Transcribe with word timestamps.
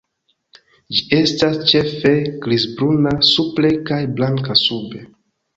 Ĝi 0.95 1.03
estas 1.17 1.59
ĉefe 1.73 2.13
grizbruna 2.47 3.13
supre 3.35 3.73
kaj 3.91 4.03
blanka 4.19 4.61
sube. 4.67 5.07